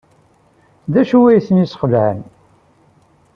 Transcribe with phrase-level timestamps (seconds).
[0.93, 2.19] D acu ay tent-yesxelɛen?